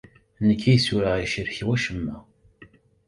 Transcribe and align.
Nekk 0.47 0.61
yid-s 0.65 0.87
ur 0.95 1.03
aɣ-yecrek 1.11 1.57
wacemma. 1.65 2.17